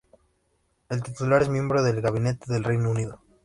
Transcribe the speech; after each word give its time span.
El 0.89 1.03
titular 1.03 1.43
es 1.43 1.49
miembro 1.49 1.83
del 1.83 2.01
gabinete 2.01 2.51
del 2.51 2.63
Reino 2.63 2.89
Unido. 2.89 3.21